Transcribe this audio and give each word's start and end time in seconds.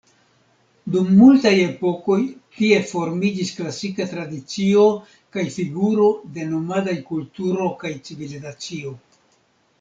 Dum 0.93 1.09
multaj 1.17 1.51
epokoj 1.65 2.17
tie 2.61 2.79
formiĝis 2.93 3.51
klasika 3.59 4.07
tradicio 4.15 4.87
kaj 5.37 5.45
figuro 5.59 6.09
de 6.39 6.49
nomadaj 6.57 6.99
kulturo 7.13 7.71
kaj 7.85 7.95
civilizacio. 8.11 8.99